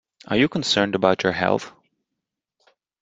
Are 0.25 0.35
you 0.35 0.49
concerned 0.49 0.95
about 0.95 1.21
your 1.21 1.31
health? 1.31 1.71